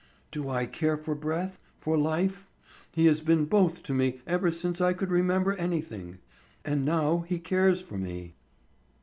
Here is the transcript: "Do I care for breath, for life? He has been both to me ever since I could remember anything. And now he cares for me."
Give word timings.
"Do 0.31 0.49
I 0.49 0.65
care 0.65 0.97
for 0.97 1.13
breath, 1.13 1.59
for 1.77 1.95
life? 1.95 2.47
He 2.91 3.05
has 3.05 3.21
been 3.21 3.45
both 3.45 3.83
to 3.83 3.93
me 3.93 4.19
ever 4.25 4.49
since 4.49 4.81
I 4.81 4.93
could 4.93 5.11
remember 5.11 5.53
anything. 5.57 6.17
And 6.65 6.83
now 6.83 7.19
he 7.27 7.37
cares 7.37 7.83
for 7.83 7.99
me." 7.99 8.33